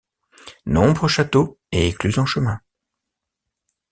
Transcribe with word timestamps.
Nombreux 0.65 1.07
châteaux 1.09 1.59
et 1.71 1.87
écluses 1.89 2.17
en 2.17 2.25
chemin. 2.25 2.59